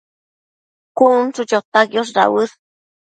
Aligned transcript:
cun 0.97 1.25
chu 1.35 1.43
chota 1.51 1.81
quiosh 1.93 2.13
dauës 2.17 2.51